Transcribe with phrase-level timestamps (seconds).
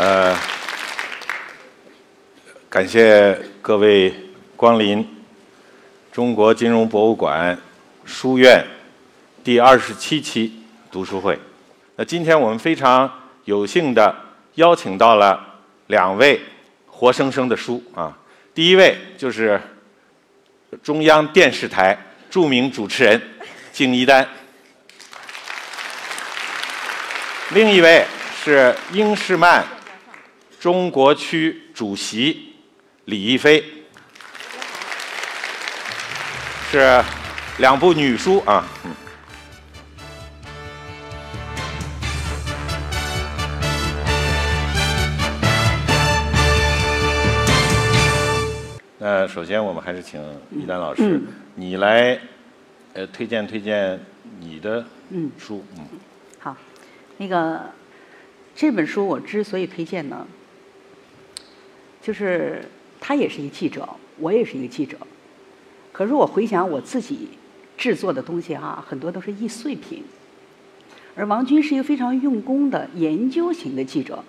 [0.00, 0.32] 呃，
[2.68, 4.14] 感谢各位
[4.54, 5.04] 光临
[6.12, 7.58] 中国金融博物馆
[8.04, 8.64] 书院
[9.42, 10.62] 第二十七期
[10.92, 11.36] 读书会。
[11.96, 13.10] 那今天我们非常
[13.44, 14.14] 有幸的
[14.58, 15.40] 邀请到了
[15.86, 16.40] 两位
[16.84, 18.12] 活生生的书啊，
[18.52, 19.60] 第一位就是
[20.82, 21.96] 中央电视台
[22.28, 23.22] 著名主持人
[23.72, 24.28] 敬一丹，
[27.50, 28.04] 另一位
[28.42, 29.64] 是英诗曼
[30.58, 32.56] 中国区主席
[33.04, 33.64] 李一菲，
[36.72, 37.00] 是
[37.58, 38.66] 两部女书啊。
[49.10, 50.20] 那首先，我们还是请
[50.54, 51.18] 一丹老师，
[51.54, 52.20] 你来
[52.92, 53.98] 呃推荐推荐
[54.38, 54.84] 你的
[55.38, 55.64] 书。
[55.78, 55.86] 嗯，
[56.38, 56.54] 好，
[57.16, 57.58] 那个
[58.54, 60.26] 这本书我之所以推荐呢，
[62.02, 62.62] 就是
[63.00, 64.98] 他也是一个记者，我也是一个记者。
[65.90, 67.30] 可是我回想我自己
[67.78, 70.04] 制作的东西哈、很多都是易碎品。
[71.16, 74.22] 而王军是一个非常用功的研究型的记者，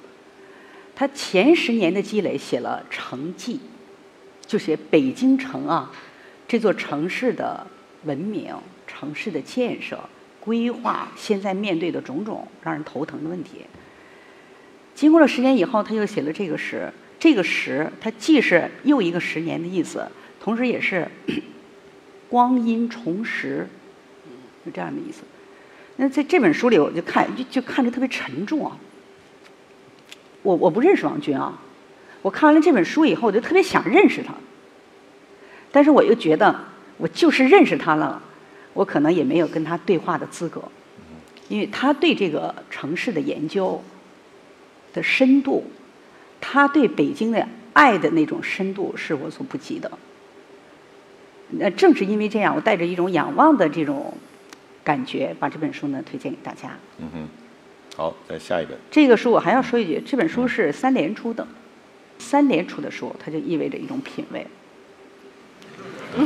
[0.95, 3.55] 他前十年的积累写了《城记》，
[4.49, 5.91] 就写北京城啊
[6.47, 7.67] 这座城市的
[8.05, 8.51] 文明、
[8.87, 9.99] 城市的建设、
[10.39, 13.61] 规划，现在面对的种种让人头疼的问题。
[14.95, 20.03] 经过了十年以后，他又写了这个十，这个十，它既是又一个十年的意思，
[20.41, 21.07] 同时也是
[22.27, 23.67] 光阴重拾，
[24.65, 25.21] 就这样的意思。
[25.97, 28.75] 那在这本书里，我就看就就看着特别沉重啊。
[30.41, 31.61] 我我不认识王军啊，
[32.21, 34.33] 我看完了这本书以后，我就特别想认识他。
[35.71, 36.59] 但是我又觉得，
[36.97, 38.21] 我就是认识他了，
[38.73, 40.61] 我可能也没有跟他对话的资格，
[41.47, 43.81] 因为他对这个城市的研究
[44.93, 45.63] 的深度，
[46.41, 49.91] 他对北京的爱的那种深度是我所不及的。
[51.51, 54.13] 那正是因为这样，我带着一种仰望的这种
[54.83, 56.77] 感觉，把这本书呢推荐给大家。
[56.97, 57.27] 嗯哼，
[57.95, 58.77] 好，再下一本。
[58.91, 61.47] 这个书我还要说一句，这本书是三联出的，
[62.19, 64.45] 三联出的书，它就意味着一种品味。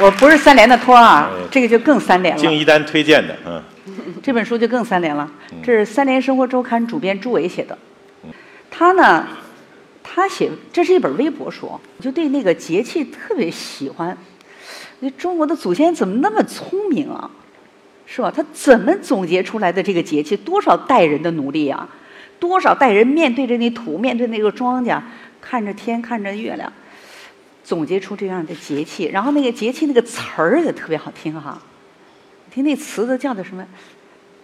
[0.00, 2.40] 我不是三联的托儿啊，这个就更三联了。
[2.40, 3.62] 敬一丹推荐的，嗯，
[4.22, 5.30] 这本书就更三联了，
[5.62, 7.78] 这是三联生活周刊主编朱伟写的。
[8.70, 9.26] 他呢，
[10.02, 14.18] 他写这是一本微博书，就对那个节气特别喜欢。
[14.98, 17.30] 那中国的祖先怎么那么聪明啊？
[18.04, 18.30] 是吧？
[18.34, 20.36] 他怎么总结出来的这个节气？
[20.36, 21.88] 多少代人的努力啊！
[22.48, 25.00] 多少代人面对着那土，面对那个庄稼，
[25.40, 26.70] 看着天，看着月亮，
[27.64, 29.06] 总结出这样的节气。
[29.06, 31.60] 然后那个节气那个词儿也特别好听哈，
[32.50, 33.66] 听那词都叫的什么？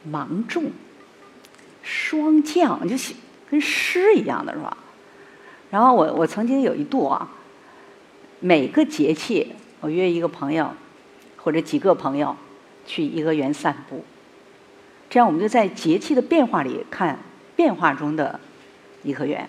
[0.02, 0.64] 芒种、
[1.82, 3.14] 霜降，就写
[3.50, 4.74] 跟诗一样的是吧？
[5.70, 7.30] 然后我我曾经有一度啊，
[8.40, 10.72] 每个节气我约一个朋友
[11.36, 12.34] 或者几个朋友
[12.86, 14.02] 去颐和园散步，
[15.10, 17.18] 这样我们就在节气的变化里看
[17.60, 18.40] 变化中的
[19.02, 19.46] 颐和园，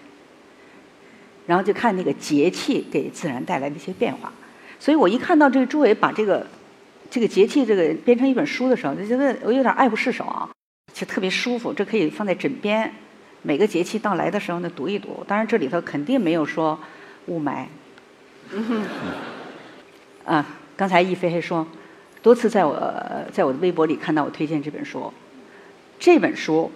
[1.48, 4.30] 然后就看那个节气给自然带来的一些变化。
[4.78, 6.46] 所以我一看到这个朱伟把这个
[7.10, 10.50] 这个节气这个编成一本书的时候，就觉得我有点爱不释手啊，
[10.94, 11.72] 就特别舒服。
[11.72, 12.94] 这可以放在枕边，
[13.44, 15.24] 每个节气到来的时候呢读一读。
[15.26, 16.78] 当然这里头肯定没有说
[17.28, 17.64] 雾霾。
[20.26, 20.46] 啊，
[20.76, 21.66] 刚才一飞还说，
[22.22, 22.76] 多次在我
[23.32, 25.14] 在我的微博里看到我推荐这本书。
[25.98, 26.70] 这本书，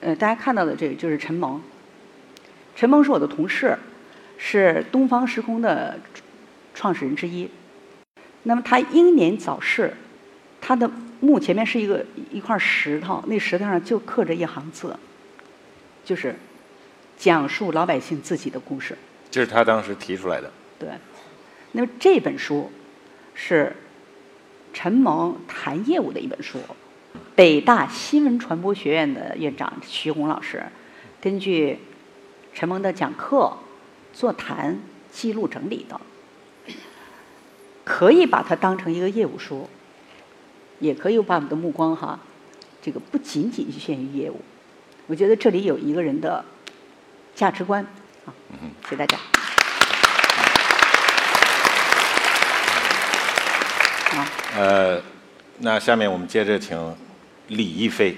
[0.00, 1.60] 呃，大家看到的这个就是陈萌。
[2.74, 3.78] 陈萌是我的同事，
[4.38, 5.98] 是东方时空的
[6.74, 7.50] 创始人之一。
[8.44, 9.92] 那么他英年早逝，
[10.60, 10.90] 他的
[11.20, 14.96] 墓前面是一个一块石头，那石头上就刻着一行字，
[16.02, 16.34] 就是
[17.18, 18.96] 讲述老百姓自己的故事。
[19.30, 20.50] 这是他当时提出来的。
[20.78, 20.88] 对，
[21.72, 22.72] 那么这本书
[23.34, 23.76] 是
[24.72, 26.58] 陈萌谈业务的一本书。
[27.40, 30.62] 北大新闻传播学院的院长徐红老师，
[31.22, 31.78] 根据
[32.52, 33.56] 陈蒙的讲课、
[34.12, 34.78] 座谈
[35.10, 35.98] 记录整理的，
[37.82, 39.70] 可以把它当成一个业务书，
[40.80, 42.20] 也可以把我们的目光哈，
[42.82, 44.42] 这个不仅仅局限于业务。
[45.06, 46.44] 我觉得这里有一个人的
[47.34, 47.82] 价值观
[48.26, 48.34] 啊，
[48.82, 49.18] 谢谢大家。
[54.54, 55.00] 呃，
[55.60, 56.76] 那下面我们接着请
[57.50, 58.16] 李亦菲。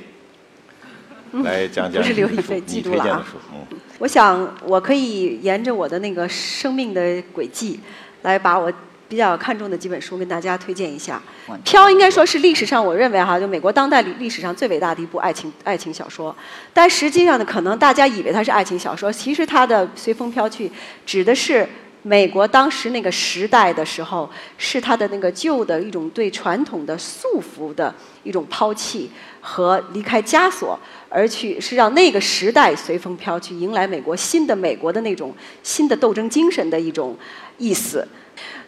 [1.42, 3.26] 来讲讲不是刘亦你菲记住了啊。
[3.54, 7.80] 嗯，我想我可以沿着我的那个生命的轨迹，
[8.20, 8.70] 来把我
[9.08, 11.20] 比较看重的几本书跟大家推荐一下。
[11.62, 16.36] 《飘》应该说是历史上我认为哈，就美国当代历历史上最伟大的一部爱情爱情小说。
[16.74, 20.70] 但实际上呢，可能大家以为它是爱情小说，其实它的随风飘去
[21.06, 21.66] 指的是。
[22.02, 24.28] 美国当时那个时代的时候，
[24.58, 27.94] 是他的那个旧的一种对传统的束缚的
[28.24, 29.08] 一种抛弃
[29.40, 30.78] 和离开枷锁，
[31.12, 37.16] 而去是让那个时代随风飘去，迎来美国新的美国的那种新的斗争精神的一种
[37.58, 38.06] 意思。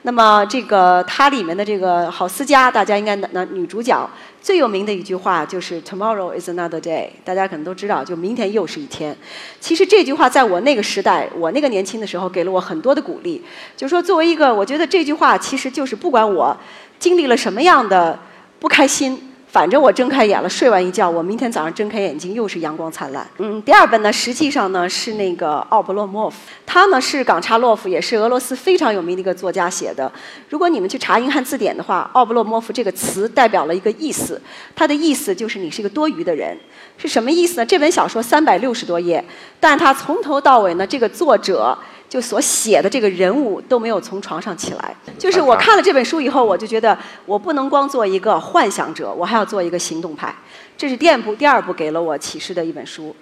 [0.02, 4.08] 那么这个它里面的这个郝思嘉，大家应该男女主角
[4.42, 9.16] 最有名的一句话就是 “Tomorrow is another day”，大家可能都知道，就明天又是一天。
[9.58, 13.42] 其实这句话在我那个时代，我那个年轻的时候，给了我很多的鼓励。
[13.74, 16.54] 就说，作为一个，我觉得这句话其实就是不管我
[16.98, 18.18] 经历了什么样的
[18.60, 19.33] 不开心。
[19.54, 23.24] 反正我睁开眼了，睡完一觉，我明天早上睁开眼睛又是阳光灿烂。
[23.38, 26.36] 嗯，第二本呢，实际上呢是那个奥布洛莫夫，
[26.66, 30.10] 他呢是冈察洛夫，也是俄罗斯非常有名的一个作家写的。
[30.48, 34.42] 如果你们去查英汉字典的话，奥布洛莫夫这个词代表了一个意思，
[34.74, 36.58] 它的意思就是你是一个多余的人，
[36.98, 37.64] 是什么意思呢？
[37.64, 39.24] 这本小说三百六十多页，
[39.60, 41.78] 但他从头到尾呢，这个作者。
[42.14, 44.94] 就所写的这个人物都没有从床上起来。
[45.18, 46.96] 就是我看了这本书以后，我就觉得
[47.26, 50.32] 我不能光做一个幻想者，我还要做一个行动派。
[50.78, 53.16] 这是第二部，第二部给了我启示的一本书。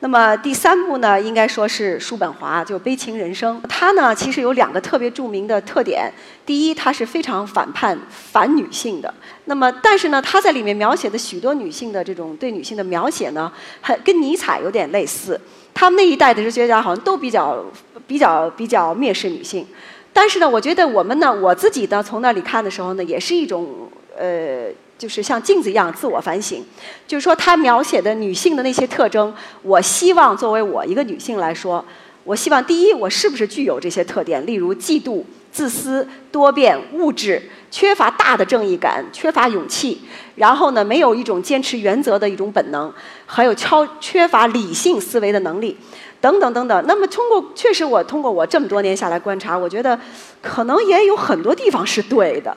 [0.00, 3.60] 那么第三部呢，应该说是叔本华，就《悲情人生》。
[3.68, 6.10] 他呢，其实有两个特别著名的特点。
[6.46, 9.12] 第一，他是非常反叛、反女性的。
[9.44, 13.52] 那么，但是呢，他在里面描写的许多女性的这种对女性的描写呢，
[13.82, 15.38] 很跟尼采有点类似。
[15.74, 17.64] 他们那一代的哲学家好像都比较、
[18.06, 19.64] 比较、比较蔑视女性，
[20.12, 23.88] 但是呢，我觉得我们呢，我自己呢，从那里看的时候呢，也是一种
[24.18, 24.66] 呃，
[24.98, 26.64] 就是像镜子一样自我反省。
[27.06, 29.32] 就是说，他描写的女性的那些特征，
[29.62, 31.84] 我希望作为我一个女性来说，
[32.24, 34.44] 我希望第一，我是不是具有这些特点？
[34.44, 35.22] 例如嫉妒、
[35.52, 37.48] 自私、多变、物质。
[37.70, 40.00] 缺乏大的正义感，缺乏勇气，
[40.36, 42.92] 然后呢，没有一种坚持原则的一种本能，
[43.26, 45.76] 还有超缺乏理性思维的能力，
[46.20, 46.84] 等等等等。
[46.86, 49.98] 那么，通过确实，我通过我这么多年下来观察，我觉得
[50.40, 52.56] 可能也有很多地方是对的。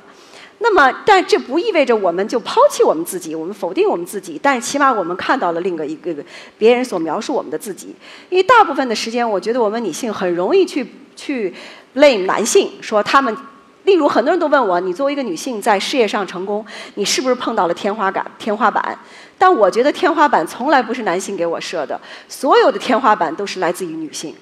[0.60, 4.40] 那么，但这不意味着我们就抛弃我们自己，我们否定我们自己。
[4.42, 6.16] 但是，起码我们看到了另一个
[6.58, 7.96] 别人所描述我们的自己。
[8.30, 11.54] 因为大部分的时间，我觉得我们女性很容易去去
[11.96, 13.36] blame 男性，说他们。
[13.84, 16.64] 例如，很多人都问我：你作为一个女性在事业上成功，
[16.96, 18.24] 你是不是碰到了天花板？
[18.38, 18.98] 天花板？
[19.38, 22.00] 但我觉得天花板从来不是男性给我设的，
[22.30, 24.36] 所有的天花板都是来自于女性。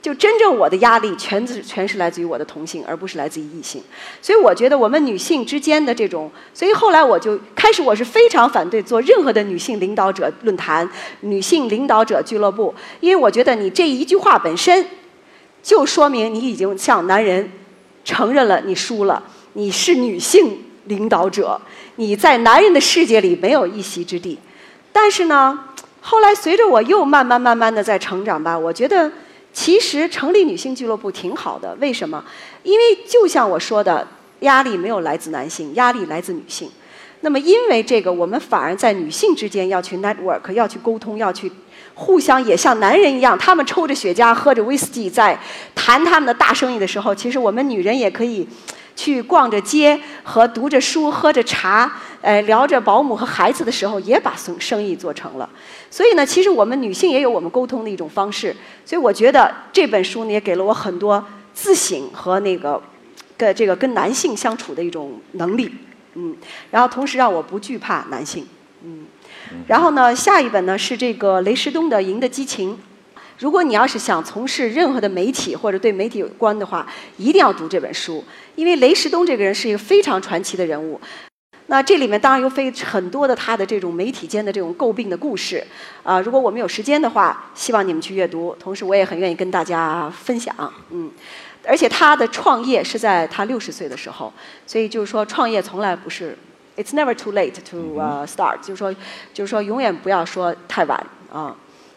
[0.00, 3.82] 就真正我的压力，全是全是来自于我的同性，而不是来自于异性。
[4.22, 10.88] 所以我觉得我们女性之间的这种，所以后来我就开始我是非常反对做任何的女性领导者论坛、
[11.22, 14.86] 女性领导者俱乐部，因为我觉得你这一句话本身，
[15.62, 17.50] 就说明你已经向男人。
[18.08, 19.22] 承认了你输了，
[19.52, 21.60] 你是女性领导者，
[21.96, 24.38] 你在男人的世界里没有一席之地。
[24.90, 25.66] 但是呢，
[26.00, 29.12] 后来随着我又慢慢慢慢的在成长吧，我觉得
[29.52, 31.76] 其实成立女性俱乐部挺好的。
[31.82, 32.24] 为什么？
[32.62, 34.08] 因为就像我说的，
[34.40, 36.70] 压力没有来自男性，压力来自女性。
[37.20, 41.52] 那么因为这个，我们反而在女性之间要去 network，要去沟通，要去。
[42.00, 45.36] 互相也像男人一样，他们抽着雪茄，喝着威士忌，在
[45.74, 48.46] 谈他们的大生意的时候，其实我们女人也可以
[48.94, 51.90] 去逛着街和读着书、喝着茶，
[52.20, 55.50] 呃，聊着保姆和孩子的时候，也把生生意做成了。
[55.90, 58.54] 所以呢，其实我们女性也有我们沟通的一种方式。
[58.84, 62.80] 所以我觉得这本书呢，也给了我很多自省和那个
[63.36, 65.68] 跟这个跟男性相处的一种能力，
[66.14, 66.36] 嗯，
[66.70, 68.46] 然后同时让我不惧怕男性，
[68.84, 69.04] 嗯。
[69.66, 72.72] 然后呢，下一本呢是这个雷石东的《赢得激情》。
[73.38, 76.84] 如果你要是想从事任何的媒体或者对媒体有关的话，
[77.18, 78.24] 一定要读这本书，
[78.56, 81.00] 因为雷石东这个人是一个非常传奇的人物。
[81.66, 85.64] 那这里面当然有非很多的他的这种媒体间的这种诟病的故事。
[86.02, 88.56] 啊，如果我们有时间的话，希望你们去阅读。
[88.58, 90.52] 同时，我也很愿意跟大家分享。
[90.90, 91.08] 嗯，
[91.64, 94.32] 而且他的创业是在他六十岁的时候，
[94.66, 96.36] 所以就是说创业从来不是。
[96.78, 98.94] It's never too late to start，就是说，
[99.34, 101.56] 就是说，永远不要说太晚啊。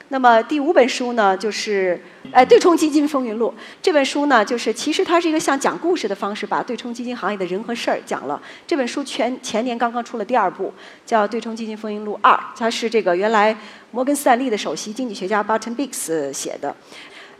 [0.09, 8.41] 那么第五本书呢，就是哎，对冲基金风云录这本书呢，就是其实它是一个像讲故事的方式，把对冲基金行业的人和事儿讲了。
[8.67, 10.73] 这本书全前年刚刚出了第二部，
[11.05, 13.55] 叫《对冲基金风云录二》，它是这个原来
[13.91, 16.75] 摩根斯坦利的首席经济学家 Barton Biggs 写的。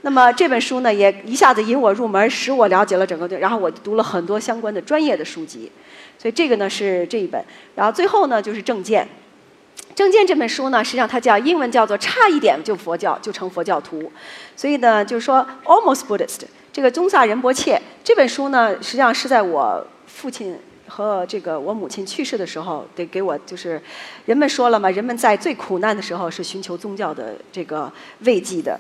[0.04, 5.72] 那么这本书呢，也一下子引我入门，使我了解了整个对，然后我读了很多相关的专业的书籍。
[6.18, 7.44] 所以这个呢是这一本，
[7.76, 9.08] 然后最后呢就是证件，
[9.96, 14.12] 正见这本书呢，实际上它叫英文叫做差一点就佛教就成佛教徒，
[14.56, 16.42] 所以呢，就是说 almost Buddhist。
[16.74, 20.58] 这个宗萨仁波切这本书呢，实际上是在我父亲
[20.92, 23.82] 和这个我母亲去世的时候，得给我就是
[24.26, 27.90] 人们说了嘛，人们在最苦难的时候是寻求宗教的这个
[28.26, 28.78] 慰藉的，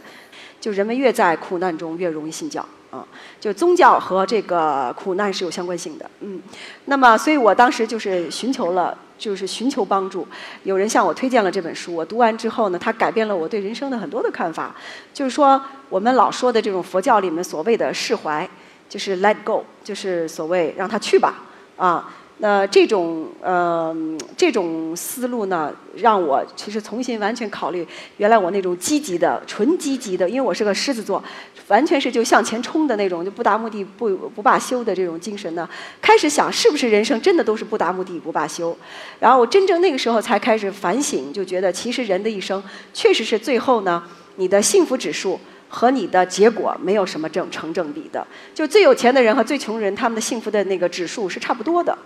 [0.59, 2.65] 就人们越在苦难中越容易信教。
[2.91, 3.07] 啊，
[3.39, 6.41] 就宗教和这个苦难是有相关性的，嗯，
[6.87, 10.27] 那么，所以我当时就是寻求了，就是寻求帮助。
[10.63, 14.75] 有人向我推荐了这本书，我读完之后呢，它改变了我对人生的很多的看法。
[15.13, 18.45] 就是说，我们老说的这种佛教里面所谓的释怀，
[18.89, 21.35] 就是 let go，就是所谓让他去吧，
[21.81, 22.13] 啊。
[22.43, 23.95] 那这种呃
[24.35, 31.23] 这种思路呢，让我其实重新完全考虑原来我那种积极的、纯积极的，因为我是个狮子座，
[31.67, 35.69] 完全是就向前冲的那种，就不达目的不不罢休的这种精神呢。
[36.01, 38.75] 开始想，是不是人生真的都是不达目的不罢休？
[39.19, 44.03] 然后我真正那个时候才开始反省，就觉得其实人的一生确实是最后呢，
[44.37, 45.39] 你的幸福指数。
[45.73, 51.97] 和你的结果没有什么正成正比的，就最有钱的人和最穷人，他们的幸福的那个指数是差不多的。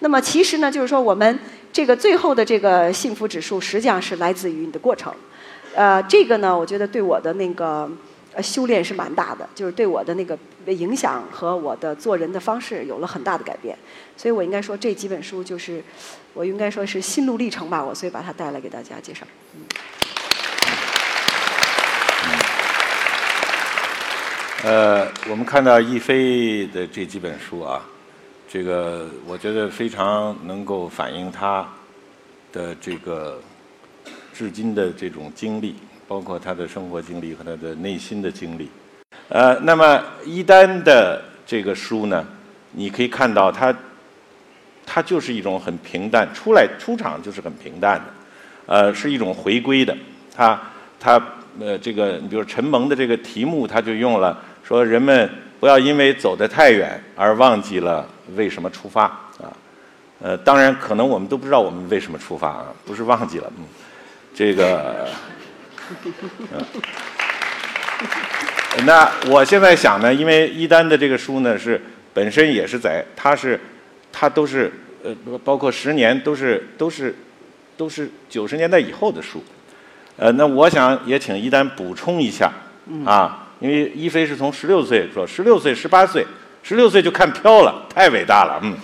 [0.00, 1.38] 那么其实呢，就是说我们
[1.72, 5.10] 这个最后的这个幸福指数，实际上是来自于你的过程。
[5.74, 7.90] 呃，这个呢，我觉得对我的那个
[8.34, 13.74] 呃修炼是蛮大的，就是对我的那个影响和我的做人的方式有了很大的改变。
[14.18, 15.82] 所以我应该说这几本书就是，
[16.34, 19.26] 我应该说是心路历程吧，我所以把它带来给大家介绍。
[19.54, 19.62] 嗯。
[24.64, 27.84] 呃，我们看到易飞的这几本书啊，
[28.48, 31.68] 这个我觉得非常能够反映他
[32.50, 33.38] 的这个
[34.32, 35.74] 至今的这种经历，
[36.08, 38.70] 包括他的生活经历和他的内心的经历。
[39.28, 42.24] 呃，那么一丹的这个书呢，
[42.72, 43.74] 你可以看到他，
[44.86, 48.04] 他就是一种很平淡，出来出场就是很平淡的，
[48.64, 49.94] 呃，是一种回归的。
[50.34, 50.58] 他
[50.98, 51.22] 他
[51.60, 54.42] 呃，这个你比如陈蒙的这个题目，他就用了。
[54.66, 55.30] 说人们
[55.60, 59.52] 不要因为走得太远而忘记了为什么出发啊，
[60.22, 63.64] 呃，当然可能我们都不知道我们为什么出发啊，不是忘记了，嗯，
[64.34, 65.06] 这个，
[68.86, 71.78] 那我现在想呢，因为一丹的这个书呢是
[72.14, 73.60] 本身也是在，它是，
[74.10, 77.14] 它都是呃包括十年都是都是
[77.76, 79.44] 都是九十年代以后的书，
[80.16, 82.50] 呃，那我想也请一丹补充一下
[83.04, 83.42] 啊。
[83.64, 86.26] 因为一飞是从十六岁说，十六岁、十八岁，
[86.62, 88.60] 十六岁就看飘了，太伟大了。
[88.62, 88.76] 嗯，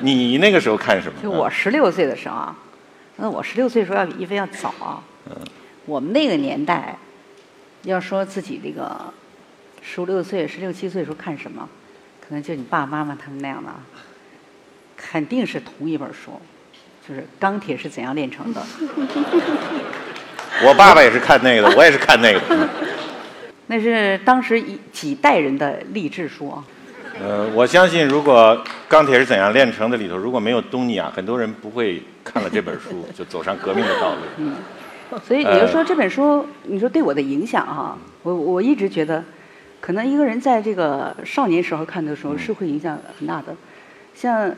[0.00, 1.22] 你那个时候看什么？
[1.22, 2.56] 就我十六岁的时候啊，
[3.14, 5.00] 那我十六岁的时候要比一飞要早。
[5.30, 5.36] 嗯。
[5.86, 6.98] 我们那个年代，
[7.82, 9.00] 要说自己这个
[9.80, 11.68] 十五六岁、十六七岁的时候看什么，
[12.20, 13.70] 可能就你爸爸妈妈他们那样的，
[14.96, 16.42] 肯定是同一本书，
[17.08, 18.60] 就是《钢铁是怎样炼成的》。
[20.66, 22.40] 我爸爸也是看那个的，我也是看那个。
[23.66, 26.64] 那是当时一几代人的励志书啊。
[27.20, 28.56] 呃，我相信如果
[28.88, 34.20] 《钢铁是怎样炼成的》里头如果没有东尼啊，很多人不会看了这本书 就走上革命的道路。
[34.38, 34.56] 嗯，
[35.24, 39.22] 所以也就是说这本书，你说对我的影响哈，我我一直觉得，
[39.80, 43.54] 可能一个人在这个少年时候看的时候是会影响很大的。
[44.12, 44.52] 像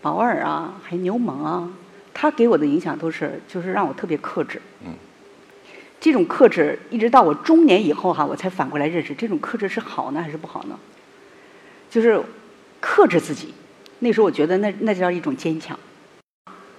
[0.00, 1.68] 保尔啊，还有牛虻啊，
[2.14, 4.62] 他给我的影响都是就是让我特别克制。
[4.82, 4.94] 嗯。
[6.00, 10.78] 这种克制，一直到我中年以后哈，我才反过来认识，这种克制是好呢还是不好呢？
[11.90, 12.22] 就是
[12.80, 13.52] 克制自己，
[13.98, 15.78] 那时候我觉得那那叫一种坚强。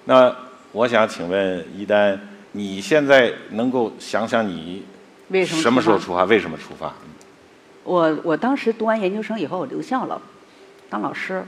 [0.06, 0.34] 那
[0.72, 2.20] 我想请问一丹，
[2.54, 4.86] 你现在能够想想你
[5.30, 6.24] 为什么什么时候出发？
[6.24, 6.94] 为什么出发？
[7.84, 10.22] 我我当时读完研究生以后，我留校了，
[10.90, 11.44] 当老师。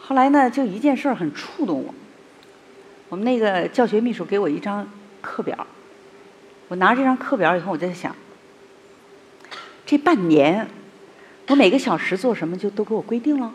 [0.00, 1.94] 后来呢，就一件事儿很触动我。
[3.08, 4.86] 我们那个教学秘书给我一张
[5.20, 5.66] 课表。
[6.70, 8.14] 我拿着这张课表以后，我在想，
[9.84, 10.64] 这半年
[11.48, 13.52] 我每个小时做什么就都给我规定了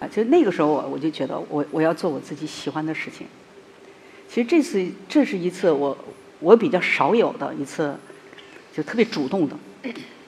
[0.00, 0.08] 啊！
[0.08, 3.24] 就那个时候，我我就觉得我我要做我自己喜欢的事情。
[4.28, 5.96] 其实这次这是一次我
[6.40, 7.96] 我比较少有的一次，
[8.74, 9.56] 就特别主动的，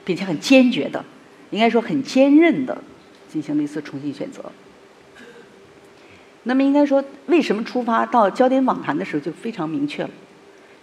[0.05, 1.03] 并且很坚决的，
[1.49, 2.81] 应该说很坚韧的
[3.29, 4.41] 进行了一次重新选择。
[6.43, 10.09] 那么应该说，为什么出发到焦点访谈的时候就非常明确了。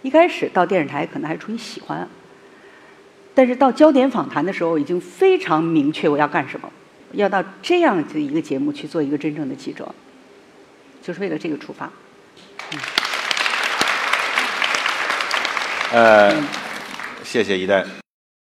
[0.07, 2.07] 一开始到电视台可能还出于喜欢，
[3.35, 6.71] 但是到焦点访谈的时候已经非常明确我要干什么，
[7.11, 9.93] 要到这样的一个节目去做一个真正的记者，
[11.01, 11.91] 就是为了这个出发。
[15.91, 16.33] 呃，
[17.25, 18.06] 谢谢一代。